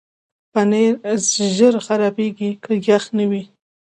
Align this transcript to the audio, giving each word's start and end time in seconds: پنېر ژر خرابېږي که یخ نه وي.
پنېر 0.51 0.93
ژر 1.55 1.73
خرابېږي 1.85 2.49
که 2.63 2.71
یخ 2.87 3.03
نه 3.17 3.25
وي. 3.29 3.43